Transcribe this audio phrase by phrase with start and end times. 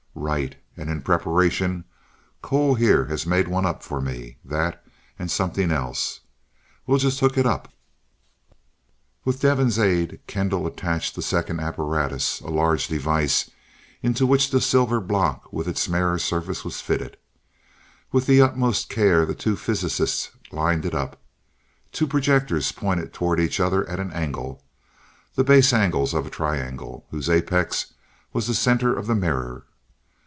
[0.13, 0.55] "Right.
[0.77, 1.83] And in preparation,
[2.43, 4.37] Cole here had one made up for me.
[4.45, 4.85] That
[5.17, 6.19] and something else.
[6.85, 7.73] We'll just hook it up"
[9.25, 13.49] With Devin's aid, Kendall attached the second apparatus, a larger device
[14.03, 17.17] into which the silver block with its mirror surface fitted.
[18.11, 21.19] With the uttermost care, the two physicists lined it up.
[21.91, 24.61] Two projectors pointed toward each other at an angle,
[25.33, 27.93] the base angles of a triangle, whose apex
[28.33, 29.63] was the center of the mirror.